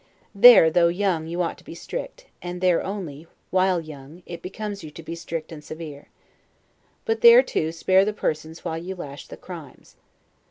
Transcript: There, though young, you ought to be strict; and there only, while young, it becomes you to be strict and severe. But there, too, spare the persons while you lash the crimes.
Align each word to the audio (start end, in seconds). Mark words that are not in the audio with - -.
There, 0.33 0.71
though 0.71 0.87
young, 0.87 1.27
you 1.27 1.43
ought 1.43 1.59
to 1.59 1.63
be 1.63 1.75
strict; 1.75 2.25
and 2.41 2.59
there 2.59 2.81
only, 2.81 3.27
while 3.51 3.79
young, 3.79 4.23
it 4.25 4.41
becomes 4.41 4.83
you 4.83 4.89
to 4.89 5.03
be 5.03 5.13
strict 5.13 5.51
and 5.51 5.63
severe. 5.63 6.07
But 7.05 7.21
there, 7.21 7.43
too, 7.43 7.71
spare 7.71 8.03
the 8.03 8.11
persons 8.11 8.65
while 8.65 8.79
you 8.79 8.95
lash 8.95 9.27
the 9.27 9.37
crimes. 9.37 9.97